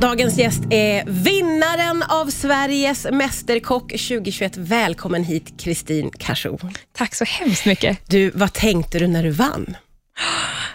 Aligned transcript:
Dagens 0.00 0.38
gäst 0.38 0.62
är 0.70 1.04
vinnaren 1.06 2.02
av 2.02 2.26
Sveriges 2.26 3.06
Mästerkock 3.12 3.90
2021. 3.90 4.56
Välkommen 4.56 5.24
hit 5.24 5.54
Kristin 5.58 6.10
Cashou. 6.10 6.58
Tack 6.92 7.14
så 7.14 7.24
hemskt 7.24 7.66
mycket. 7.66 7.98
Du, 8.06 8.30
vad 8.30 8.52
tänkte 8.52 8.98
du 8.98 9.06
när 9.06 9.22
du 9.22 9.30
vann? 9.30 9.76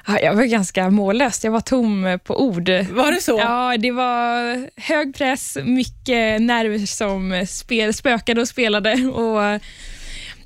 Ja, 0.07 0.19
jag 0.19 0.33
var 0.33 0.43
ganska 0.43 0.89
mållös. 0.89 1.43
Jag 1.43 1.51
var 1.51 1.61
tom 1.61 2.19
på 2.23 2.41
ord. 2.41 2.69
Var 2.69 3.11
det 3.11 3.21
så? 3.21 3.39
Ja, 3.39 3.77
det 3.77 3.91
var 3.91 4.69
hög 4.81 5.15
press, 5.15 5.57
mycket 5.63 6.41
nerver 6.41 6.85
som 6.85 7.45
spel, 7.47 7.93
spökade 7.93 8.41
och 8.41 8.47
spelade. 8.47 8.93
Och 8.93 9.61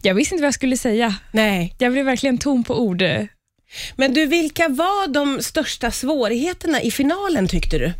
jag 0.01 0.13
visste 0.13 0.35
inte 0.35 0.41
vad 0.41 0.47
jag 0.47 0.53
skulle 0.53 0.77
säga. 0.77 1.15
Nej. 1.31 1.75
Jag 1.77 1.91
blev 1.91 2.05
verkligen 2.05 2.37
tom 2.37 2.63
på 2.63 2.79
ord. 2.79 3.03
Men 3.95 4.13
du, 4.13 4.25
vilka 4.25 4.69
var 4.69 5.07
de 5.07 5.41
största 5.41 5.91
svårigheterna 5.91 6.81
i 6.81 6.91
finalen 6.91 7.47
tyckte 7.47 7.77
du? 7.77 7.93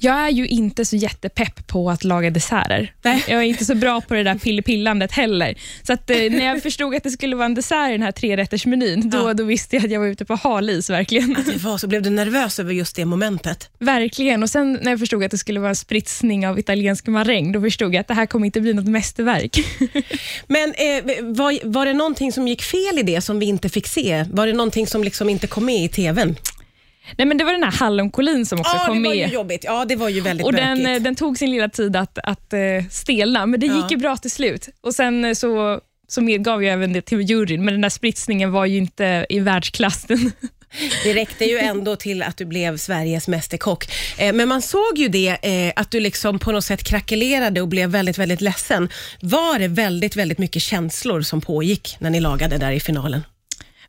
Jag 0.00 0.14
är 0.14 0.28
ju 0.30 0.46
inte 0.46 0.84
så 0.84 0.96
jättepepp 0.96 1.66
på 1.66 1.90
att 1.90 2.04
laga 2.04 2.30
desserter. 2.30 2.92
Nej. 3.02 3.24
Jag 3.28 3.38
är 3.38 3.42
inte 3.44 3.64
så 3.64 3.74
bra 3.74 4.00
på 4.00 4.14
det 4.14 4.22
där 4.22 4.34
pillepillandet 4.34 5.12
heller. 5.12 5.54
Så 5.82 5.92
att, 5.92 6.10
eh, 6.10 6.16
när 6.16 6.44
jag 6.44 6.62
förstod 6.68 6.94
att 6.94 7.02
det 7.02 7.10
skulle 7.10 7.36
vara 7.36 7.46
en 7.46 7.54
dessert 7.54 7.88
i 7.88 7.92
den 7.92 8.02
här 8.02 8.12
trerättersmenyn, 8.12 9.10
då, 9.10 9.18
Ja. 9.18 9.34
då 9.34 9.44
visste 9.44 9.76
jag 9.76 9.84
att 9.84 9.90
jag 9.90 10.00
var 10.00 10.06
ute 10.06 10.24
på 10.24 10.34
hal 10.34 10.70
is 10.70 10.90
verkligen. 10.90 11.36
Det 11.46 11.56
var 11.64 11.78
så, 11.78 11.86
blev 11.86 12.02
du 12.02 12.10
nervös 12.10 12.58
över 12.58 12.72
just 12.74 12.96
det 12.96 13.04
momentet? 13.04 13.70
Verkligen. 13.78 14.42
Och 14.42 14.50
Sen 14.50 14.78
när 14.82 14.90
jag 14.90 14.98
förstod 15.00 15.24
att 15.24 15.30
det 15.30 15.38
skulle 15.38 15.60
vara 15.60 15.70
en 15.70 15.76
spritsning 15.76 16.46
av 16.48 16.58
italiensk 16.58 17.06
maräng, 17.06 17.52
då 17.52 17.60
förstod 17.60 17.94
jag 17.94 18.00
att 18.00 18.08
det 18.08 18.14
här 18.14 18.26
kommer 18.26 18.46
inte 18.46 18.60
bli 18.60 18.74
något 18.74 18.88
mästerverk. 18.88 19.58
Men 20.46 20.68
eh, 20.74 21.24
var, 21.24 21.58
var 21.68 21.86
det 21.86 21.92
någonting 21.94 22.32
som 22.32 22.48
gick 22.48 22.62
fel 22.62 22.98
i 22.98 23.02
det 23.02 23.20
som 23.20 23.38
vi 23.38 23.46
inte 23.46 23.68
fick 23.68 23.86
se? 23.86 24.24
Var 24.30 24.46
det 24.46 24.52
någonting 24.52 24.86
som 24.86 25.04
liksom 25.04 25.28
inte 25.28 25.46
kom 25.46 25.64
med 25.64 25.84
i 25.84 25.88
TVn? 25.88 26.36
Nej, 27.16 27.26
men 27.26 27.38
det 27.38 27.44
var 27.44 27.52
den 27.52 27.62
här 27.62 27.70
hallonkolin 27.72 28.46
som 28.46 28.60
också 28.60 28.76
Ja, 28.76 28.86
kom 28.86 29.02
det 29.02 29.08
var 29.08 29.16
med. 29.16 29.28
ju 29.28 29.34
jobbigt. 29.34 29.64
Ja, 29.64 29.84
det 29.84 29.96
var 29.96 30.08
ju 30.08 30.20
väldigt 30.20 30.46
och 30.46 30.52
den, 30.52 30.78
bökigt. 30.78 30.98
eh, 30.98 31.02
den 31.02 31.14
tog 31.14 31.38
sin 31.38 31.50
lilla 31.50 31.68
tid 31.68 31.96
att, 31.96 32.18
att 32.22 32.52
eh, 32.52 32.60
stelna, 32.90 33.46
men 33.46 33.60
det 33.60 33.66
Ja. 33.66 33.76
gick 33.76 33.90
ju 33.90 33.96
bra 33.96 34.16
till 34.16 34.30
slut. 34.30 34.68
Och 34.80 34.94
Sen 34.94 35.24
eh, 35.24 35.34
så, 35.34 35.80
så 36.08 36.20
medgav 36.20 36.64
jag 36.64 36.72
även 36.72 36.92
det 36.92 37.02
till 37.02 37.20
juryn, 37.20 37.64
men 37.64 37.74
den 37.74 37.80
där 37.80 37.88
spritsningen 37.88 38.52
var 38.52 38.66
ju 38.66 38.76
inte 38.78 39.26
i 39.28 39.38
världsklass. 39.40 40.04
Den- 40.04 40.32
Det 41.04 41.14
räckte 41.14 41.44
ju 41.44 41.58
ändå 41.58 41.96
till 41.96 42.22
att 42.22 42.36
du 42.36 42.44
blev 42.44 42.76
Sveriges 42.76 43.28
Mästerkock. 43.28 43.86
Men 44.34 44.48
man 44.48 44.62
såg 44.62 44.98
ju 44.98 45.08
det, 45.08 45.72
att 45.76 45.90
du 45.90 46.00
liksom 46.00 46.38
på 46.38 46.52
något 46.52 46.64
sätt 46.64 46.82
krackelerade 46.84 47.60
och 47.60 47.68
blev 47.68 47.90
väldigt, 47.90 48.18
väldigt 48.18 48.40
ledsen. 48.40 48.88
Var 49.20 49.58
det 49.58 49.68
väldigt, 49.68 50.16
väldigt 50.16 50.38
mycket 50.38 50.62
känslor 50.62 51.22
som 51.22 51.40
pågick 51.40 51.96
när 51.98 52.10
ni 52.10 52.20
lagade 52.20 52.58
där 52.58 52.72
i 52.72 52.80
finalen? 52.80 53.20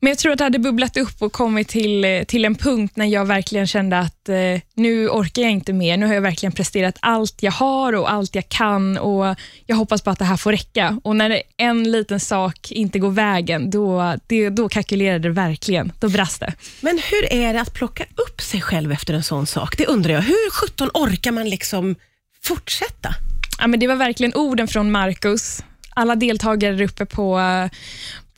Men 0.02 0.09
jag 0.09 0.17
tror 0.17 0.31
att 0.31 0.38
det 0.38 0.44
hade 0.44 0.59
bubblat 0.59 0.97
upp 0.97 1.22
och 1.22 1.33
kommit 1.33 1.67
till, 1.67 2.05
eh, 2.05 2.23
till 2.23 2.45
en 2.45 2.55
punkt 2.55 2.94
när 2.95 3.05
jag 3.05 3.25
verkligen 3.25 3.67
kände 3.67 4.00
att 4.00 4.30
eh, 4.30 4.36
nu 4.73 5.09
orkar 5.09 5.41
jag 5.41 5.52
inte 5.52 5.73
mer. 5.73 5.97
Nu 5.97 6.06
har 6.06 6.14
jag 6.14 6.22
verkligen 6.22 6.53
presterat 6.53 6.97
allt 7.00 7.44
jag 7.44 7.52
har 7.52 7.94
och 7.94 8.11
allt 8.11 8.36
jag 8.36 8.50
kan 8.50 8.97
och 8.97 9.36
jag 9.66 9.75
hoppas 9.75 10.02
på 10.02 10.09
att 10.09 10.19
det 10.19 10.25
här 10.25 10.38
får 10.38 10.52
räcka. 10.52 11.00
Och 11.03 11.16
när 11.16 11.41
en 11.58 11.91
liten 11.91 12.19
sak 12.19 12.72
inte 12.72 13.00
går 13.00 13.11
vägen, 13.11 13.69
då, 13.69 14.16
det, 14.28 14.50
då 14.50 14.69
kalkylerade 14.69 15.19
det 15.19 15.33
verkligen. 15.33 15.91
Då 16.00 16.09
brast 16.09 16.39
det. 16.39 16.53
Men 16.81 17.00
hur 17.11 17.34
är 17.34 17.53
det 17.53 17.61
att 17.61 17.73
plocka 17.73 18.03
upp 18.03 18.41
sig 18.41 18.61
själv 18.61 18.91
efter 18.91 19.13
en 19.13 19.23
sån 19.23 19.47
sak? 19.47 19.78
Det 19.78 19.86
undrar 19.86 20.13
jag. 20.13 20.22
Hur 20.22 20.52
17 20.52 20.89
orkar 20.94 21.31
man 21.31 21.50
liksom 21.50 21.95
fortsätta? 22.41 23.16
Ja, 23.59 23.67
men 23.67 23.80
det 23.80 23.88
var 23.88 23.95
verkligen 23.95 24.36
orden 24.36 24.67
från 24.67 24.91
Marcus. 24.91 25.63
Alla 25.89 26.16
deltagare 26.16 26.86
uppe 26.86 27.06
på, 27.06 27.39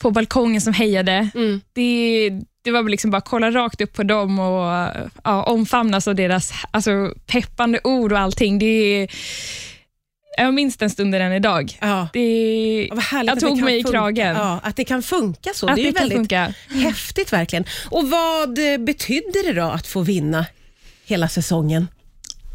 på 0.02 0.10
balkongen 0.10 0.60
som 0.60 0.72
hejade. 0.72 1.28
Det, 1.72 2.30
det 2.64 2.70
var 2.70 2.82
liksom 2.88 3.10
bara 3.10 3.18
att 3.18 3.28
kolla 3.28 3.50
rakt 3.50 3.80
upp 3.80 3.92
på 3.92 4.02
dem 4.02 4.38
och 4.38 4.88
ja, 5.24 5.42
omfamnas 5.42 6.08
av 6.08 6.14
deras 6.14 6.52
alltså, 6.70 7.14
peppande 7.26 7.80
ord 7.84 8.12
och 8.12 8.18
allting. 8.18 8.58
Det, 8.58 9.08
jag 10.36 10.54
minns 10.54 10.76
den 10.76 10.90
stunden 10.90 11.22
än 11.22 11.32
idag. 11.32 11.78
Ja. 11.80 12.08
Det, 12.12 12.88
Vad 12.92 13.04
härligt 13.04 13.30
jag 13.30 13.40
tog 13.40 13.62
mig 13.62 13.78
i 13.78 13.82
kragen. 13.82 14.36
Ja, 14.36 14.60
att 14.62 14.76
det 14.76 14.84
kan 14.84 15.02
funka 15.02 15.50
så. 15.54 15.68
Att 15.68 15.76
det 15.76 15.82
är 15.82 15.92
det 15.92 15.98
väldigt 16.00 16.18
funka. 16.18 16.54
häftigt 16.68 17.32
verkligen. 17.32 17.64
Och 17.90 18.10
vad 18.10 18.72
eh, 18.72 18.78
betydde 18.78 19.42
det 19.46 19.52
då 19.52 19.66
att 19.66 19.86
få 19.86 20.00
vinna 20.00 20.46
hela 21.06 21.28
säsongen? 21.28 21.88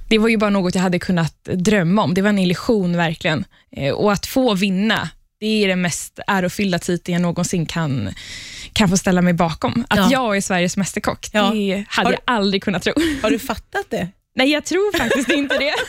Det 0.10 0.18
var 0.18 0.28
ju 0.30 0.38
bara 0.38 0.50
något 0.50 0.76
jag 0.76 0.82
hade 0.82 1.00
kunnat 1.00 1.44
drömma 1.44 2.04
om. 2.04 2.14
Det 2.14 2.22
var 2.22 2.30
en 2.30 2.40
illusion 2.40 2.98
verkligen. 2.98 3.46
Eh, 3.72 3.94
Och 3.94 4.12
att 4.14 4.26
få 4.26 4.54
vinna, 4.54 5.10
det 5.40 5.64
är 5.64 5.68
den 5.68 5.82
mest 5.82 6.20
ärofyllda 6.28 6.80
titeln 6.80 7.14
jag 7.14 7.22
någonsin 7.22 7.66
kan, 7.66 8.14
kan 8.74 8.90
få 8.90 8.98
ställa 8.98 9.22
mig 9.22 9.34
bakom. 9.34 9.86
Att 9.90 9.98
Ja. 10.00 10.10
jag 10.12 10.38
är 10.38 10.42
Sveriges 10.42 10.78
Mästerkock, 10.78 11.30
Ja. 11.34 11.52
det 11.54 11.86
hade 11.90 12.08
Har- 12.08 12.14
jag 12.14 12.22
aldrig 12.26 12.64
kunnat 12.64 12.84
tro. 12.84 12.94
Har 13.22 13.32
du 13.32 13.40
fattat 13.40 13.86
det? 13.90 14.08
Nej, 14.36 14.52
jag 14.52 14.66
tror 14.66 14.98
faktiskt 14.98 15.30
inte 15.32 15.58
det. 15.58 15.74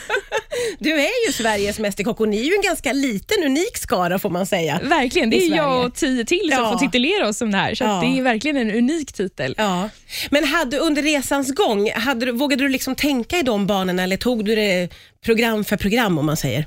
Du 0.79 0.91
är 0.91 1.27
ju 1.27 1.33
Sveriges 1.33 1.79
Mästerkock 1.79 2.21
och 2.21 2.29
ni 2.29 2.41
är 2.41 2.45
ju 2.45 2.55
en 2.55 2.63
ganska 2.63 2.93
liten, 2.93 3.37
unik 3.45 3.77
skara 3.77 4.19
får 4.19 4.31
man 4.31 4.47
säga. 4.47 4.81
Verkligen, 4.85 5.31
det 5.31 5.37
är 5.37 5.57
jag 5.57 5.87
och 5.87 5.95
tio 5.95 6.25
till 6.25 6.51
som 6.55 6.65
Ja. 6.65 6.73
får 6.73 6.79
titulera 6.79 7.29
oss 7.29 7.39
som 7.39 7.51
det 7.51 7.59
här. 7.59 7.75
Så 7.75 7.85
Ja. 7.85 8.01
det 8.01 8.19
är 8.19 8.23
verkligen 8.23 8.57
en 8.57 8.71
unik 8.71 9.13
titel. 9.13 9.55
Ja. 9.59 9.89
Men 10.31 10.45
hade, 10.45 10.79
under 10.79 11.03
resans 11.03 11.55
gång, 11.55 11.91
hade 11.91 12.27
du, 12.27 12.33
vågade 12.33 12.63
du 12.65 12.69
liksom 12.69 12.95
tänka 12.95 13.39
i 13.39 13.43
de 13.43 13.67
banorna 13.67 14.03
eller 14.03 14.17
tog 14.17 14.45
du 14.45 14.55
det 14.55 14.89
program 15.25 15.65
för 15.65 15.77
program 15.77 16.19
om 16.19 16.27
man 16.27 16.37
säger? 16.37 16.67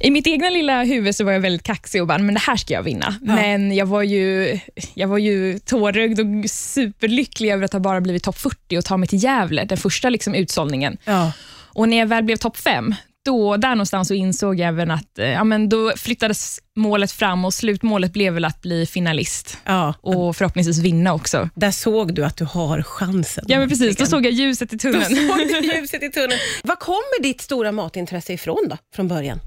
I 0.00 0.10
mitt 0.10 0.26
egna 0.26 0.50
lilla 0.50 0.84
huvud 0.84 1.16
så 1.16 1.24
var 1.24 1.32
jag 1.32 1.40
väldigt 1.40 1.62
kaxig 1.62 2.00
och 2.00 2.06
bara, 2.06 2.18
men 2.18 2.34
det 2.34 2.40
här 2.40 2.56
ska 2.56 2.74
jag 2.74 2.82
vinna. 2.82 3.14
Ja. 3.22 3.34
Men 3.34 3.74
jag 3.74 3.86
var 3.86 4.02
ju, 4.02 4.58
jag 4.94 5.08
var 5.08 5.18
ju 5.18 5.58
tårögd 5.58 6.20
och 6.20 6.50
superlycklig 6.50 7.50
över 7.50 7.64
att 7.64 7.72
ha 7.72 7.80
bara 7.80 8.00
blivit 8.00 8.22
topp 8.22 8.38
40 8.38 8.78
och 8.78 8.84
ta 8.84 8.96
mig 8.96 9.08
till 9.08 9.24
Gävle, 9.24 9.64
den 9.64 9.78
första 9.78 10.08
liksom 10.10 10.34
utsållningen. 10.34 10.96
Ja. 11.04 11.32
Och 11.72 11.88
när 11.88 11.96
jag 11.98 12.06
väl 12.06 12.24
blev 12.24 12.36
topp 12.36 12.56
5, 12.56 12.94
då, 13.24 13.56
där 13.56 13.68
någonstans 13.68 14.08
så 14.08 14.14
insåg 14.14 14.60
jag 14.60 14.68
även 14.68 14.90
att 14.90 15.18
eh, 15.18 15.28
ja, 15.28 15.44
men 15.44 15.68
då 15.68 15.92
flyttades 15.96 16.58
målet 16.76 17.12
fram 17.12 17.44
och 17.44 17.54
slutmålet 17.54 18.12
blev 18.12 18.32
väl 18.32 18.44
att 18.44 18.62
bli 18.62 18.86
finalist 18.86 19.58
ja. 19.64 19.94
och 20.00 20.36
förhoppningsvis 20.36 20.78
vinna 20.78 21.14
också. 21.14 21.48
Där 21.54 21.70
såg 21.70 22.14
du 22.14 22.24
att 22.24 22.36
du 22.36 22.44
har 22.44 22.82
chansen. 22.82 23.44
Ja, 23.48 23.58
men 23.58 23.68
precis. 23.68 23.96
Då 23.96 24.06
såg 24.06 24.26
jag 24.26 24.32
ljuset 24.32 24.72
i 24.72 24.76
Då 24.76 24.80
tunneln. 24.80 25.04
såg 25.04 25.38
du 25.38 25.74
ljuset 25.76 26.02
i 26.02 26.10
tunneln. 26.10 26.40
Var 26.64 26.76
kommer 26.76 27.22
ditt 27.22 27.40
stora 27.40 27.72
matintresse 27.72 28.32
ifrån 28.32 28.66
då, 28.70 28.76
från 28.94 29.08
början? 29.08 29.40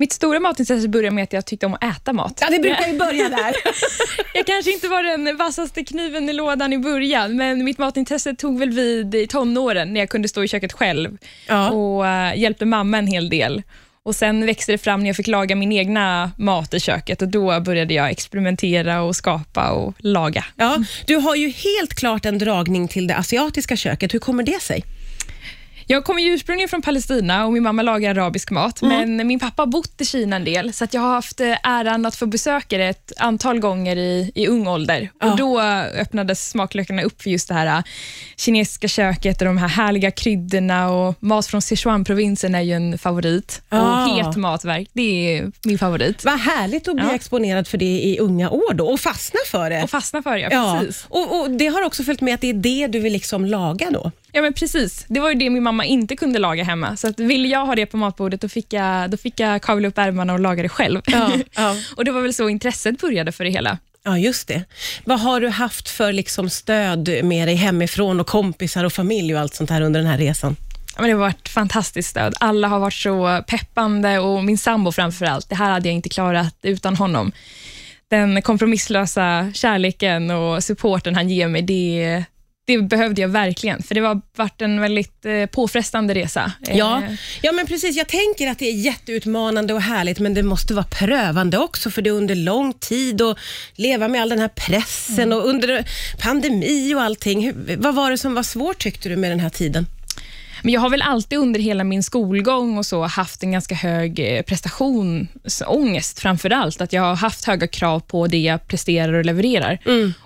Mitt 0.00 0.12
stora 0.12 0.40
matintresse 0.40 0.88
började 0.88 1.14
med 1.14 1.24
att 1.24 1.32
jag 1.32 1.46
tyckte 1.46 1.66
om 1.66 1.74
att 1.74 1.84
äta 1.84 2.12
mat. 2.12 2.38
Ja, 2.40 2.50
det 2.50 2.58
brukar 2.58 2.86
ju 2.86 2.98
börja 2.98 3.28
där. 3.28 3.54
Jag 4.34 4.46
kanske 4.46 4.72
inte 4.72 4.88
var 4.88 5.02
den 5.02 5.36
vassaste 5.36 5.84
kniven 5.84 6.28
i 6.28 6.32
lådan 6.32 6.72
i 6.72 6.78
början, 6.78 7.36
men 7.36 7.64
mitt 7.64 7.78
matintresse 7.78 8.34
tog 8.34 8.58
väl 8.58 8.70
vid 8.70 9.14
i 9.14 9.26
tonåren 9.26 9.92
när 9.92 10.00
jag 10.00 10.08
kunde 10.08 10.28
stå 10.28 10.44
i 10.44 10.48
köket 10.48 10.72
själv 10.72 11.18
Ja. 11.46 11.70
och 11.70 12.06
eh, 12.06 12.38
hjälpte 12.38 12.64
mamma 12.64 12.98
en 12.98 13.06
hel 13.06 13.30
del. 13.30 13.62
Och 14.02 14.14
Sen 14.16 14.46
växte 14.46 14.72
det 14.72 14.78
fram 14.78 15.00
när 15.00 15.06
jag 15.06 15.16
fick 15.16 15.26
laga 15.26 15.54
min 15.56 15.72
egna 15.72 16.30
mat 16.38 16.74
i 16.74 16.80
köket 16.80 17.22
och 17.22 17.28
då 17.28 17.60
började 17.60 17.94
jag 17.94 18.10
experimentera 18.10 19.02
och 19.02 19.16
skapa 19.16 19.70
och 19.70 19.94
laga. 19.98 20.44
Ja, 20.56 20.78
du 21.06 21.16
har 21.16 21.34
ju 21.36 21.48
helt 21.48 21.94
klart 21.94 22.24
en 22.24 22.38
dragning 22.38 22.88
till 22.88 23.06
det 23.06 23.16
asiatiska 23.16 23.76
köket. 23.76 24.14
Hur 24.14 24.18
kommer 24.18 24.42
det 24.42 24.62
sig? 24.62 24.84
Jag 25.90 26.04
kommer 26.04 26.22
ju 26.22 26.34
ursprungligen 26.34 26.68
från 26.68 26.82
Palestina 26.82 27.46
och 27.46 27.52
min 27.52 27.62
mamma 27.62 27.82
lagar 27.82 28.10
arabisk 28.10 28.50
mat, 28.50 28.82
men 28.82 29.26
min 29.26 29.38
pappa 29.38 29.62
har 29.62 29.66
bott 29.66 30.00
i 30.00 30.04
Kina 30.04 30.36
en 30.36 30.44
del, 30.44 30.72
så 30.72 30.84
att 30.84 30.94
jag 30.94 31.00
har 31.00 31.10
haft 31.14 31.40
eh, 31.40 31.54
äran 31.62 32.06
att 32.06 32.16
få 32.16 32.26
besöka 32.26 32.78
det 32.78 32.84
ett 32.84 33.12
antal 33.16 33.58
gånger 33.60 33.96
i, 33.96 34.32
i 34.34 34.46
ung 34.46 34.66
ålder. 34.66 35.10
Ja. 35.20 35.30
Och 35.30 35.36
Då 35.38 35.60
öppnades 36.00 36.50
smaklökarna 36.50 37.02
upp 37.02 37.22
för 37.22 37.30
just 37.30 37.48
det 37.48 37.54
här 37.54 37.66
eh, 37.66 37.82
kinesiska 38.36 38.88
köket 38.88 39.40
och 39.40 39.44
de 39.46 39.58
här 39.58 39.68
härliga 39.68 40.10
kryddorna 40.10 40.90
och 40.90 41.14
mat 41.20 41.46
från 41.46 41.62
Sichuan-provinsen 41.62 42.54
är 42.54 42.62
ju 42.62 42.72
en 42.72 42.98
favorit. 42.98 43.62
Ah. 43.68 44.04
Och 44.06 44.16
het 44.16 44.36
matverk, 44.36 44.88
det 44.92 45.38
är 45.38 45.52
min 45.64 45.78
favorit. 45.78 46.24
Vad 46.24 46.40
härligt 46.40 46.88
att 46.88 46.94
bli 46.94 47.04
Ja. 47.04 47.14
exponerad 47.14 47.68
för 47.68 47.78
det 47.78 47.84
i 48.02 48.18
unga 48.18 48.50
år 48.50 48.74
då 48.74 48.86
och 48.88 49.00
fastna 49.00 49.40
för 49.50 49.70
det. 49.70 49.82
Och 49.82 49.90
fastna 49.90 50.22
för 50.22 50.34
det, 50.34 50.48
Ja, 50.50 50.78
precis. 50.80 51.06
och, 51.08 51.40
och 51.40 51.50
det 51.50 51.66
har 51.66 51.82
också 51.82 52.02
följt 52.04 52.20
med 52.20 52.34
att 52.34 52.40
det 52.40 52.50
är 52.50 52.54
det 52.54 52.86
du 52.86 52.98
vill 52.98 53.12
liksom 53.12 53.44
laga 53.44 53.90
då? 53.90 54.10
Ja, 54.32 54.42
men 54.42 54.52
precis. 54.52 55.04
Det 55.08 55.20
var 55.20 55.28
ju 55.28 55.34
det 55.34 55.50
min 55.50 55.62
mamma 55.62 55.77
inte 55.84 56.16
kunde 56.16 56.38
laga 56.38 56.64
hemma. 56.64 56.96
Så 56.96 57.08
att 57.08 57.20
ville 57.20 57.48
jag 57.48 57.66
ha 57.66 57.74
det 57.74 57.86
på 57.86 57.96
matbordet, 57.96 58.40
då 58.40 58.48
fick 58.48 58.72
jag, 58.72 59.10
då 59.10 59.16
fick 59.16 59.40
jag 59.40 59.62
kavla 59.62 59.88
upp 59.88 59.98
ärmarna 59.98 60.32
och 60.32 60.40
laga 60.40 60.62
det 60.62 60.68
själv. 60.68 61.00
Ja, 61.06 61.30
ja. 61.54 61.76
och 61.96 62.04
Det 62.04 62.10
var 62.10 62.20
väl 62.20 62.34
så 62.34 62.48
intresset 62.48 63.00
började 63.00 63.32
för 63.32 63.44
det 63.44 63.50
hela. 63.50 63.78
Ja, 64.04 64.18
just 64.18 64.48
det. 64.48 64.64
Vad 65.04 65.20
har 65.20 65.40
du 65.40 65.48
haft 65.48 65.88
för 65.88 66.12
liksom 66.12 66.50
stöd 66.50 67.24
med 67.24 67.48
dig 67.48 67.54
hemifrån 67.54 68.20
och 68.20 68.26
kompisar 68.26 68.84
och 68.84 68.92
familj 68.92 69.34
och 69.34 69.40
allt 69.40 69.54
sånt 69.54 69.70
här 69.70 69.80
under 69.80 70.00
den 70.00 70.08
här 70.10 70.18
resan? 70.18 70.56
Ja, 70.94 71.02
men 71.02 71.10
det 71.10 71.16
har 71.16 71.20
varit 71.20 71.48
fantastiskt 71.48 72.10
stöd. 72.10 72.34
Alla 72.40 72.68
har 72.68 72.78
varit 72.78 72.94
så 72.94 73.44
peppande 73.46 74.18
och 74.18 74.44
min 74.44 74.58
sambo 74.58 74.92
framför 74.92 75.26
allt. 75.26 75.48
Det 75.48 75.54
här 75.54 75.70
hade 75.70 75.88
jag 75.88 75.94
inte 75.94 76.08
klarat 76.08 76.56
utan 76.62 76.96
honom. 76.96 77.32
Den 78.10 78.42
kompromisslösa 78.42 79.52
kärleken 79.54 80.30
och 80.30 80.64
supporten 80.64 81.14
han 81.14 81.28
ger 81.28 81.48
mig, 81.48 81.62
det, 81.62 82.24
det 82.68 82.82
behövde 82.82 83.20
jag 83.20 83.28
verkligen. 83.28 83.82
För 83.82 83.94
det 83.94 84.00
har 84.00 84.20
varit 84.36 84.62
en 84.62 84.80
väldigt 84.80 85.24
eh, 85.24 85.46
påfrestande 85.46 86.14
resa. 86.14 86.52
Ja, 86.60 87.02
Eh, 87.02 87.14
ja, 87.42 87.52
men 87.52 87.66
precis. 87.66 87.96
Jag 87.96 88.08
tänker 88.08 88.50
att 88.50 88.58
det 88.58 88.68
är 88.68 88.72
jätteutmanande 88.72 89.74
och 89.74 89.82
härligt, 89.82 90.18
men 90.18 90.34
det 90.34 90.42
måste 90.42 90.74
vara 90.74 90.86
prövande 90.90 91.58
också, 91.58 91.90
för 91.90 92.02
det 92.02 92.10
är 92.10 92.14
under 92.14 92.34
lång 92.34 92.72
tid 92.72 93.22
och 93.22 93.38
leva 93.74 94.08
med 94.08 94.22
all 94.22 94.28
den 94.28 94.38
här 94.38 94.48
pressen 94.48 95.32
och 95.32 95.48
under 95.48 95.88
pandemi 96.20 96.94
och 96.94 97.02
allting. 97.02 97.44
Hur, 97.44 97.76
vad 97.76 97.94
var 97.94 98.10
det 98.10 98.18
som 98.18 98.34
var 98.34 98.42
svårt 98.42 98.78
tyckte 98.78 99.08
du 99.08 99.16
med 99.16 99.30
den 99.30 99.40
här 99.40 99.50
tiden? 99.50 99.86
Men 100.62 100.72
jag 100.72 100.80
har 100.80 100.90
väl 100.90 101.02
alltid 101.02 101.38
under 101.38 101.60
hela 101.60 101.84
min 101.84 102.02
skolgång 102.02 102.78
och 102.78 102.86
så 102.86 103.02
haft 103.06 103.42
en 103.42 103.52
ganska 103.52 103.74
hög 103.74 104.20
eh, 104.20 104.42
prestationsångest 104.42 106.20
framför 106.20 106.50
allt. 106.50 106.80
Att 106.80 106.92
jag 106.92 107.02
har 107.02 107.16
haft 107.16 107.44
höga 107.44 107.66
krav 107.66 108.00
på 108.00 108.26
det 108.26 108.38
jag 108.38 108.66
presterar 108.66 109.12
och 109.12 109.24
levererar. 109.24 109.78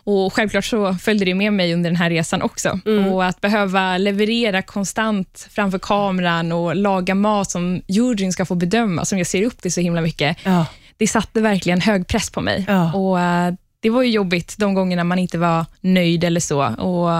Och 0.05 0.35
Självklart 0.35 0.65
så 0.65 0.95
följde 0.95 1.25
det 1.25 1.35
med 1.35 1.53
mig 1.53 1.75
under 1.75 1.91
den 1.91 1.97
här 1.97 2.11
resan 2.11 2.43
också. 2.43 2.81
Och 3.13 3.25
Att 3.25 3.41
behöva 3.41 3.99
leverera 3.99 4.63
konstant 4.63 5.49
framför 5.51 5.79
kameran 5.79 6.53
och 6.53 6.77
laga 6.77 7.15
mat 7.15 7.51
som 7.51 7.83
juryn 7.89 8.33
ska 8.33 8.45
få 8.45 8.55
bedöma, 8.55 9.05
som 9.05 9.19
jag 9.19 9.27
ser 9.27 9.43
upp 9.47 9.63
till 9.63 9.73
så 9.73 9.81
himla 9.81 10.01
mycket. 10.01 10.37
Ja. 10.45 10.67
Det 10.97 11.07
satte 11.07 11.41
verkligen 11.41 11.81
hög 11.81 12.07
press 12.07 12.31
på 12.31 12.41
mig. 12.41 12.65
Ja. 12.69 12.93
Och 12.93 13.21
eh, 13.21 13.55
Det 13.81 13.91
var 13.91 14.03
ju 14.03 14.11
jobbigt 14.11 14.55
de 14.59 14.75
gångerna 14.75 15.05
man 15.05 15.19
inte 15.19 15.39
var 15.39 15.67
nöjd 15.81 16.25
eller 16.25 16.41
så. 16.41 16.63
Och 16.65 17.11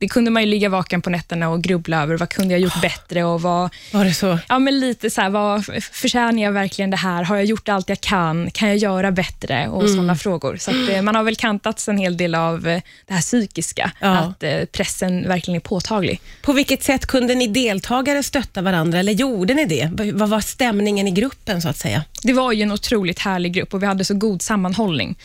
det 0.00 0.08
kunde 0.08 0.30
man 0.30 0.42
ju 0.42 0.48
ligga 0.48 0.68
vaken 0.68 1.02
på 1.02 1.10
nätterna 1.10 1.48
och 1.48 1.62
grubbla 1.62 2.02
över. 2.02 2.16
Vad 2.16 2.28
kunde 2.28 2.54
jag 2.54 2.60
gjort 2.60 2.80
bättre? 2.82 3.24
och 3.24 3.42
vad, 3.42 3.70
Var 3.92 4.04
det 4.04 4.14
så? 4.14 4.38
ja, 4.48 4.58
men 4.58 4.80
lite 4.80 5.10
så 5.10 5.20
här, 5.20 5.30
vad, 5.30 5.64
Förtjänar 5.92 6.42
jag 6.42 6.52
verkligen 6.52 6.90
det 6.90 6.96
här? 6.96 7.22
Har 7.22 7.36
jag 7.36 7.44
gjort 7.44 7.68
allt 7.68 7.88
jag 7.88 8.00
kan? 8.00 8.50
Kan 8.50 8.68
jag 8.68 8.76
göra 8.76 9.10
bättre? 9.10 9.68
Och 9.68 9.80
Mm. 9.82 9.94
sådana 9.94 10.16
frågor. 10.16 10.56
Så 10.56 10.70
att, 10.70 10.88
eh, 10.90 11.02
man 11.02 11.14
har 11.14 11.22
väl 11.22 11.36
kantats 11.36 11.88
en 11.88 11.98
hel 11.98 12.16
del 12.16 12.34
av 12.34 12.68
eh, 12.68 12.82
det 13.06 13.14
här 13.14 13.20
psykiska. 13.20 13.90
Ja. 14.00 14.08
Att 14.08 14.42
eh, 14.42 14.64
pressen 14.72 15.28
verkligen 15.28 15.56
är 15.56 15.60
påtaglig. 15.60 16.20
På 16.42 16.52
vilket 16.52 16.82
sätt 16.82 17.06
kunde 17.06 17.34
ni 17.34 17.46
deltagare 17.46 18.22
stötta 18.22 18.62
varandra, 18.62 18.98
eller 18.98 19.12
gjorde 19.12 19.54
ni 19.54 19.64
det? 19.64 20.12
Vad 20.12 20.28
var 20.28 20.40
stämningen 20.40 21.08
i 21.08 21.10
gruppen, 21.10 21.62
så 21.62 21.68
att 21.68 21.76
säga? 21.76 22.04
Det 22.22 22.32
var 22.32 22.52
ju 22.52 22.62
en 22.62 22.72
otroligt 22.72 23.18
härlig 23.18 23.52
grupp 23.52 23.74
och 23.74 23.82
vi 23.82 23.86
hade 23.86 24.04
så 24.04 24.14
god 24.14 24.42
sammanhållning. 24.42 25.16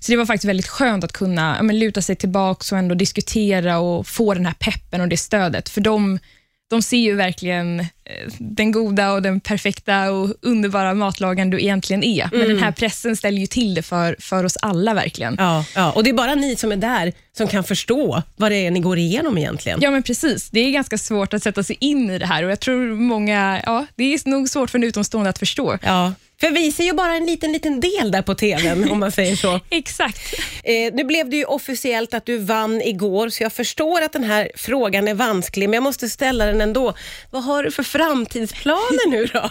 Så 0.00 0.12
det 0.12 0.16
var 0.18 0.26
faktiskt 0.26 0.48
väldigt 0.48 0.68
skönt 0.68 1.04
att 1.04 1.12
kunna 1.12 1.54
ja, 1.56 1.62
men, 1.62 1.78
luta 1.78 2.02
sig 2.02 2.16
tillbaka 2.16 2.74
och 2.74 2.78
ändå 2.78 2.94
diskutera 2.94 3.78
och 3.78 4.06
få 4.06 4.23
den 4.32 4.46
här 4.46 4.54
peppen 4.54 5.00
och 5.00 5.08
det 5.08 5.16
stödet. 5.16 5.68
För 5.68 5.80
de, 5.80 6.18
de 6.70 6.82
ser 6.82 6.96
ju 6.96 7.14
verkligen 7.14 7.80
eh, 7.80 7.86
den 8.38 8.72
goda 8.72 9.12
och 9.12 9.22
den 9.22 9.40
perfekta 9.40 10.10
och 10.10 10.34
underbara 10.42 10.94
matlagaren 10.94 11.50
du 11.50 11.60
egentligen 11.60 12.04
är. 12.04 12.28
Men 12.32 12.48
den 12.48 12.58
här 12.58 12.72
pressen 12.72 13.16
ställer 13.16 13.38
ju 13.38 13.46
till 13.46 13.74
det 13.74 13.82
för, 13.82 14.16
för 14.18 14.44
oss 14.44 14.56
alla 14.62 14.94
verkligen. 14.94 15.36
Ja, 15.38 15.64
ja, 15.74 15.92
och 15.92 16.04
det 16.04 16.10
är 16.10 16.14
bara 16.14 16.34
ni 16.34 16.56
som 16.56 16.72
är 16.72 16.76
där 16.76 17.12
som 17.36 17.48
kan 17.48 17.64
förstå 17.64 18.22
vad 18.36 18.50
det 18.50 18.56
är 18.56 18.70
ni 18.70 18.80
går 18.80 18.98
igenom 18.98 19.38
egentligen. 19.38 19.78
Ja, 19.82 19.90
men 19.90 20.02
precis. 20.02 20.50
Det 20.50 20.60
är 20.60 20.70
ganska 20.70 20.98
svårt 20.98 21.34
att 21.34 21.42
sätta 21.42 21.62
sig 21.62 21.76
in 21.80 22.10
i 22.10 22.18
det 22.18 22.26
här 22.26 22.44
och 22.44 22.50
jag 22.50 22.60
tror 22.60 22.94
många, 22.94 23.62
ja, 23.66 23.86
det 23.94 24.14
är 24.14 24.28
nog 24.28 24.48
svårt 24.48 24.70
för 24.70 24.78
en 24.78 24.84
utomstående 24.84 25.30
att 25.30 25.38
förstå. 25.38 25.78
Ja, 25.82 26.12
för 26.44 26.50
vi 26.50 26.72
ser 26.72 26.84
ju 26.84 26.92
bara 26.92 27.14
en 27.14 27.26
liten, 27.26 27.52
liten 27.52 27.80
del 27.80 28.10
där 28.10 28.22
på 28.22 28.34
TVn, 28.34 28.90
om 28.90 29.00
man 29.00 29.12
säger 29.12 29.36
så. 29.36 29.60
Exakt. 29.70 30.34
Eh, 30.64 30.94
nu 30.94 31.04
blev 31.04 31.30
det 31.30 31.36
ju 31.36 31.44
officiellt 31.44 32.14
att 32.14 32.26
du 32.26 32.38
vann 32.38 32.82
igår, 32.82 33.28
så 33.28 33.42
jag 33.42 33.52
förstår 33.52 34.02
att 34.02 34.12
den 34.12 34.24
här 34.24 34.50
frågan 34.54 35.08
är 35.08 35.14
vansklig, 35.14 35.68
men 35.68 35.74
jag 35.74 35.82
måste 35.82 36.08
ställa 36.08 36.46
den 36.46 36.60
ändå. 36.60 36.94
Vad 37.30 37.44
har 37.44 37.62
du 37.62 37.70
för 37.70 37.82
framtidsplaner 37.82 39.10
nu 39.10 39.26
då? 39.26 39.50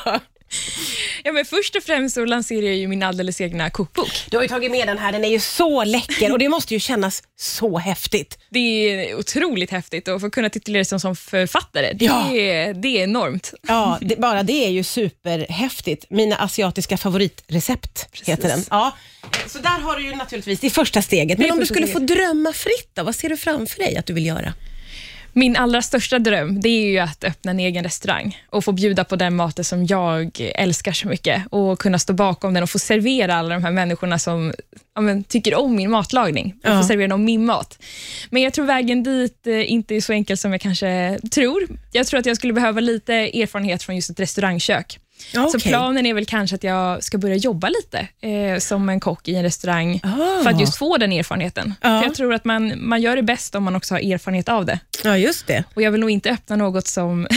Ja, 1.23 1.31
men 1.31 1.45
först 1.45 1.75
och 1.75 1.83
främst 1.83 2.15
så 2.15 2.25
lanserar 2.25 2.65
jag 2.65 2.75
ju 2.75 2.87
min 2.87 3.03
alldeles 3.03 3.41
egna 3.41 3.69
kokbok. 3.69 4.11
Du 4.29 4.37
har 4.37 4.41
ju 4.43 4.47
tagit 4.49 4.71
med 4.71 4.87
den 4.87 4.97
här, 4.97 5.11
den 5.11 5.25
är 5.25 5.29
ju 5.29 5.39
så 5.39 5.83
läcker 5.83 6.31
och 6.31 6.39
det 6.39 6.49
måste 6.49 6.73
ju 6.73 6.79
kännas 6.79 7.23
så 7.39 7.77
häftigt. 7.77 8.37
Det 8.49 8.59
är 8.59 9.15
otroligt 9.15 9.71
häftigt 9.71 10.07
att 10.07 10.21
få 10.21 10.29
kunna 10.29 10.49
titulera 10.49 10.85
sig 10.85 10.99
som 10.99 11.15
författare. 11.15 11.93
Det, 11.93 12.05
Ja. 12.05 12.31
är, 12.35 12.73
det 12.73 12.87
är 12.99 13.03
enormt. 13.03 13.53
Ja, 13.67 13.97
det, 14.01 14.15
bara 14.19 14.43
det 14.43 14.65
är 14.65 14.69
ju 14.69 14.83
superhäftigt. 14.83 16.05
Mina 16.09 16.35
asiatiska 16.35 16.97
favoritrecept 16.97 18.07
heter 18.23 18.47
den. 18.47 18.63
Ja, 18.69 18.97
så 19.47 19.59
där 19.59 19.79
har 19.79 19.95
du 19.95 20.05
ju 20.05 20.15
naturligtvis 20.15 20.59
det 20.59 20.69
första 20.69 21.01
steget. 21.01 21.37
Men 21.37 21.51
om 21.51 21.59
du 21.59 21.65
skulle 21.65 21.87
få 21.87 21.99
drömma 21.99 22.53
fritt 22.53 22.89
då, 22.93 23.03
vad 23.03 23.15
ser 23.15 23.29
du 23.29 23.37
framför 23.37 23.79
dig 23.79 23.97
att 23.97 24.05
du 24.05 24.13
vill 24.13 24.25
göra? 24.25 24.53
Min 25.35 25.55
allra 25.55 25.81
största 25.81 26.19
dröm 26.19 26.61
det 26.61 26.69
är 26.69 26.85
ju 26.91 26.99
att 26.99 27.23
öppna 27.23 27.51
en 27.51 27.59
egen 27.59 27.83
restaurang 27.83 28.37
och 28.49 28.63
få 28.65 28.71
bjuda 28.71 29.03
på 29.03 29.15
den 29.15 29.35
maten 29.35 29.65
som 29.65 29.85
jag 29.85 30.51
älskar 30.55 30.91
så 30.91 31.07
mycket 31.07 31.43
och 31.49 31.79
kunna 31.79 31.99
stå 31.99 32.13
bakom 32.13 32.53
den 32.53 32.63
och 32.63 32.69
få 32.69 32.79
servera 32.79 33.35
alla 33.35 33.53
de 33.55 33.63
här 33.63 33.71
människorna 33.71 34.19
som 34.19 34.53
ja, 34.95 35.01
men, 35.01 35.23
tycker 35.23 35.55
om 35.55 35.75
min 35.75 35.91
matlagning 35.91 36.55
och 36.63 36.69
Ja. 36.69 36.81
få 36.81 36.87
servera 36.87 37.07
dem 37.07 37.25
min 37.25 37.45
mat. 37.45 37.83
Men 38.29 38.41
jag 38.41 38.53
tror 38.53 38.65
vägen 38.65 39.03
dit 39.03 39.47
eh, 39.47 39.71
inte 39.71 39.95
är 39.95 40.01
så 40.01 40.13
enkel 40.13 40.37
som 40.37 40.51
jag 40.51 40.61
kanske 40.61 41.19
tror. 41.31 41.67
Jag 41.91 42.07
tror 42.07 42.19
att 42.19 42.25
jag 42.25 42.37
skulle 42.37 42.53
behöva 42.53 42.79
lite 42.79 43.13
erfarenhet 43.13 43.83
från 43.83 43.95
just 43.95 44.09
ett 44.09 44.19
restaurangkök. 44.19 44.99
Ja, 45.31 45.47
Så 45.49 45.57
okej. 45.57 45.71
planen 45.71 46.05
är 46.05 46.13
väl 46.13 46.25
kanske 46.25 46.55
att 46.55 46.63
jag 46.63 47.03
ska 47.03 47.17
börja 47.17 47.35
jobba 47.35 47.69
lite 47.69 48.07
eh, 48.27 48.59
som 48.59 48.89
en 48.89 48.99
kock 48.99 49.27
i 49.27 49.35
en 49.35 49.43
restaurang 49.43 49.99
Ah. 50.03 50.43
för 50.43 50.49
att 50.49 50.59
just 50.59 50.75
få 50.77 50.97
den 50.97 51.11
erfarenheten. 51.11 51.73
Ja. 51.81 51.99
För 51.99 52.07
Jag 52.07 52.15
tror 52.15 52.33
att 52.33 52.45
man, 52.45 52.73
man 52.87 53.01
gör 53.01 53.15
det 53.15 53.23
bäst 53.23 53.55
om 53.55 53.63
man 53.63 53.75
också 53.75 53.93
har 53.93 53.99
erfarenhet 54.13 54.49
av 54.49 54.65
det. 54.65 54.79
Ja, 55.03 55.17
just 55.17 55.47
det. 55.47 55.63
Och 55.73 55.81
Jag 55.81 55.91
vill 55.91 56.01
nog 56.01 56.09
inte 56.09 56.29
öppna 56.31 56.55
något 56.55 56.87
som, 56.87 57.27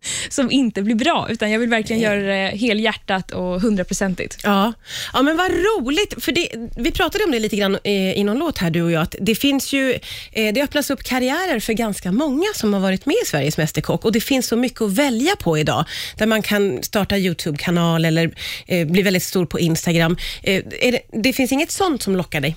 som 0.28 0.50
inte 0.50 0.82
blir 0.82 0.94
bra, 0.94 1.26
utan 1.30 1.50
jag 1.50 1.58
vill 1.58 1.68
verkligen 1.68 2.02
göra 2.02 2.20
det 2.20 2.56
helhjärtat 2.56 3.30
och 3.30 3.60
hundraprocentigt. 3.60 4.38
Ja. 4.44 4.72
ja, 5.12 5.22
men 5.22 5.36
vad 5.36 5.50
roligt. 5.50 6.24
För 6.24 6.32
det, 6.32 6.48
vi 6.76 6.90
pratade 6.90 7.24
om 7.24 7.30
det 7.30 7.38
lite 7.38 7.56
grann 7.56 7.78
eh, 7.84 8.18
i 8.18 8.24
någon 8.24 8.38
låt 8.38 8.58
här, 8.58 8.70
du 8.70 8.82
och 8.82 8.90
jag, 8.90 9.02
att 9.02 9.14
det 9.20 9.34
finns 9.34 9.72
ju, 9.72 9.98
eh, 10.32 10.54
det 10.54 10.62
öppnas 10.62 10.90
upp 10.90 11.02
karriärer 11.02 11.60
för 11.60 11.72
ganska 11.72 12.12
många 12.12 12.46
som 12.54 12.74
har 12.74 12.80
varit 12.80 13.06
med 13.06 13.16
i 13.22 13.26
Sveriges 13.26 13.56
Mästerkock 13.56 14.04
och 14.04 14.12
det 14.12 14.20
finns 14.20 14.46
så 14.46 14.56
mycket 14.56 14.80
att 14.80 14.92
välja 14.92 15.36
på 15.36 15.58
idag, 15.58 15.84
där 16.16 16.26
man 16.26 16.42
kan 16.42 16.82
starta 16.82 17.18
YouTube-kanal 17.18 18.04
eller 18.04 18.34
eh, 18.66 18.86
bli 18.86 19.02
väldigt 19.02 19.22
stor 19.22 19.46
på 19.46 19.60
Instagram. 19.60 20.16
Det, 20.42 21.02
det 21.12 21.32
finns 21.32 21.52
inget 21.52 21.70
sånt 21.70 22.02
som 22.02 22.16
lockar 22.16 22.40
dig? 22.40 22.56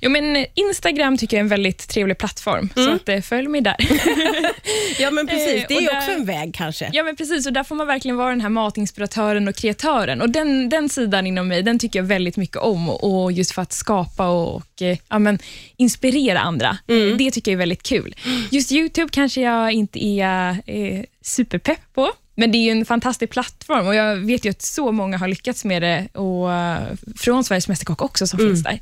Jo, 0.00 0.10
men 0.10 0.46
Instagram 0.54 1.16
tycker 1.18 1.36
jag 1.36 1.40
är 1.40 1.44
en 1.44 1.48
väldigt 1.48 1.88
trevlig 1.88 2.18
plattform, 2.18 2.68
så 2.74 2.90
att, 2.90 3.08
eh, 3.08 3.20
följ 3.20 3.48
mig 3.48 3.60
där. 3.60 3.76
Ja, 4.98 5.10
men 5.10 5.26
precis. 5.26 5.54
Eh, 5.54 5.64
Det 5.68 5.74
är 5.74 5.80
där- 5.90 5.98
också 5.98 6.10
en 6.10 6.24
väg 6.24 6.54
kanske. 6.54 6.90
Ja, 6.92 7.02
men 7.02 7.16
precis. 7.16 7.46
Och 7.46 7.52
där 7.52 7.64
får 7.64 7.74
man 7.74 7.86
verkligen 7.86 8.16
vara 8.16 8.30
den 8.30 8.40
här 8.40 8.48
matinspiratören 8.48 9.48
och 9.48 9.54
kreatören. 9.56 10.20
Och 10.22 10.30
den, 10.30 10.68
den 10.68 10.88
sidan 10.88 11.26
inom 11.26 11.48
mig, 11.48 11.62
den 11.62 11.78
tycker 11.78 11.98
jag 11.98 12.04
väldigt 12.06 12.36
mycket 12.36 12.56
om. 12.56 12.88
Och 12.88 13.32
just 13.32 13.52
för 13.52 13.62
att 13.62 13.72
skapa 13.72 14.28
och, 14.28 14.54
och 14.56 14.82
eh, 14.82 14.98
ja, 15.08 15.18
men, 15.18 15.38
inspirera 15.76 16.40
andra. 16.40 16.78
Mm. 16.88 17.16
Det 17.18 17.30
tycker 17.30 17.50
jag 17.50 17.56
är 17.56 17.58
väldigt 17.58 17.82
kul. 17.82 18.14
Just 18.50 18.72
YouTube 18.72 19.08
kanske 19.12 19.40
jag 19.40 19.72
inte 19.72 20.04
är 20.04 20.50
eh, 20.66 21.04
superpepp 21.22 21.94
på. 21.94 22.10
Men 22.34 22.52
det 22.52 22.58
är 22.58 22.62
ju 22.62 22.70
en 22.70 22.84
fantastisk 22.84 23.32
plattform 23.32 23.86
och 23.86 23.94
jag 23.94 24.16
vet 24.16 24.44
ju 24.44 24.50
att 24.50 24.62
så 24.62 24.92
många 24.92 25.18
har 25.18 25.28
lyckats 25.28 25.64
med 25.64 25.82
det 25.82 26.08
och 26.18 26.52
eh, 26.52 26.78
från 27.16 27.44
Sveriges 27.44 27.68
Mästerkock 27.68 28.02
också 28.02 28.26
som 28.26 28.40
Mm. 28.40 28.50
finns 28.52 28.64
där. 28.64 28.80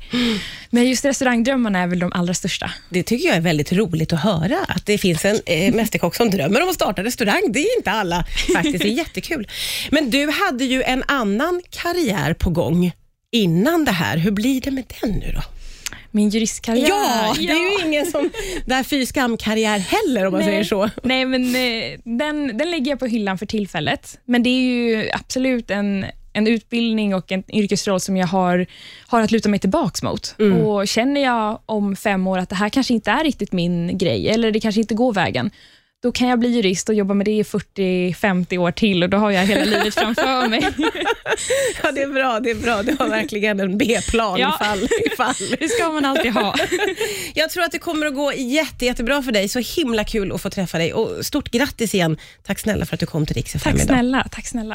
Men 0.69 0.89
just 0.89 1.05
restaurangdrömmarna 1.05 1.79
är 1.79 1.87
väl 1.87 1.99
de 1.99 2.13
allra 2.13 2.33
största. 2.33 2.71
Det 2.89 3.03
tycker 3.03 3.27
jag 3.27 3.37
är 3.37 3.41
väldigt 3.41 3.71
roligt 3.73 4.13
att 4.13 4.19
höra, 4.19 4.57
att 4.67 4.85
det 4.85 4.97
finns 4.97 5.25
en 5.25 5.39
eh, 5.45 5.73
mästerkock 5.73 6.15
som 6.15 6.29
drömmer 6.29 6.63
om 6.63 6.69
att 6.69 6.75
starta 6.75 7.03
restaurang. 7.03 7.41
Det 7.49 7.59
är 7.59 7.77
inte 7.77 7.91
alla 7.91 8.25
faktiskt, 8.53 8.79
det 8.79 8.87
är 8.89 8.93
jättekul. 8.97 9.47
Men 9.91 10.09
du 10.09 10.29
hade 10.31 10.65
ju 10.65 10.83
en 10.83 11.03
annan 11.07 11.61
karriär 11.69 12.33
på 12.33 12.49
gång 12.49 12.91
innan 13.31 13.85
det 13.85 13.91
här. 13.91 14.17
Hur 14.17 14.31
blir 14.31 14.61
det 14.61 14.71
med 14.71 14.83
den 15.01 15.11
nu 15.11 15.31
då? 15.35 15.41
Min 16.11 16.29
juristkarriär. 16.29 16.87
Ja, 16.87 17.35
det 17.37 17.47
är 17.47 17.79
ju 17.81 17.87
ingen 17.87 18.05
som 18.05 18.29
där 18.65 18.83
fy 18.83 19.05
skam-karriär 19.05 19.79
heller 19.79 20.25
om 20.25 20.33
man 20.33 20.43
säger 20.43 20.63
så. 20.63 20.89
Nej, 21.03 21.25
men 21.25 21.55
eh, 21.55 21.99
den, 22.03 22.57
den 22.57 22.71
lägger 22.71 22.91
jag 22.91 22.99
på 22.99 23.05
hyllan 23.05 23.37
för 23.37 23.45
tillfället. 23.45 24.19
Men 24.25 24.43
det 24.43 24.49
är 24.49 24.61
ju 24.61 25.09
absolut 25.13 25.71
en, 25.71 26.05
en 26.33 26.47
utbildning 26.47 27.15
och 27.15 27.31
en 27.31 27.43
yrkesroll 27.55 27.99
som 27.99 28.17
jag 28.17 28.27
har, 28.27 28.65
har 29.07 29.21
att 29.21 29.31
luta 29.31 29.49
mig 29.49 29.59
tillbaka 29.59 30.07
mot. 30.07 30.35
Mm. 30.39 30.61
Och 30.61 30.87
Känner 30.87 31.21
jag 31.21 31.59
om 31.65 31.95
fem 31.95 32.27
år 32.27 32.37
att 32.37 32.49
det 32.49 32.55
här 32.55 32.69
kanske 32.69 32.93
inte 32.93 33.11
är 33.11 33.23
riktigt 33.23 33.51
min 33.51 33.97
grej, 33.97 34.29
eller 34.29 34.51
det 34.51 34.59
kanske 34.59 34.81
inte 34.81 34.93
går 34.93 35.13
vägen, 35.13 35.51
då 36.03 36.11
kan 36.11 36.27
jag 36.27 36.39
bli 36.39 36.49
jurist 36.49 36.89
och 36.89 36.95
jobba 36.95 37.13
med 37.13 37.25
det 37.25 37.31
i 37.31 37.43
40-50 37.43 38.57
år 38.57 38.71
till 38.71 39.03
och 39.03 39.09
då 39.09 39.17
har 39.17 39.31
jag 39.31 39.45
hela 39.45 39.63
livet 39.65 39.93
framför 39.95 40.47
mig. 40.47 40.67
Ja, 41.83 41.91
det 41.91 42.01
är 42.01 42.07
bra, 42.07 42.39
det 42.39 42.49
är 42.51 42.55
bra. 42.55 42.83
Du 42.83 42.95
har 42.99 43.07
verkligen 43.09 43.59
en 43.59 43.77
B-plan 43.77 44.39
Ja. 44.39 44.57
ifall, 44.61 44.87
ifall. 45.05 45.35
Det 45.59 45.69
ska 45.69 45.89
man 45.89 46.05
alltid 46.05 46.33
ha. 46.33 46.55
Jag 47.35 47.49
tror 47.49 47.63
att 47.63 47.71
det 47.71 47.79
kommer 47.79 48.05
att 48.05 48.15
gå 48.15 48.33
jätte, 48.33 48.85
jättebra 48.85 49.21
för 49.21 49.31
dig. 49.31 49.49
Så 49.49 49.59
himla 49.59 50.03
kul 50.03 50.31
att 50.31 50.41
få 50.41 50.49
träffa 50.49 50.77
dig 50.77 50.93
och 50.93 51.25
stort 51.25 51.51
grattis 51.51 51.93
igen. 51.95 52.17
Tack 52.43 52.59
snälla 52.59 52.85
för 52.85 52.93
att 52.93 52.99
du 52.99 53.05
kom 53.05 53.25
till 53.25 53.35
Rix 53.35 53.51
Tack 53.53 53.67
idag. 53.75 53.81
snälla. 53.85 54.27
Tack 54.31 54.47
snälla. 54.47 54.69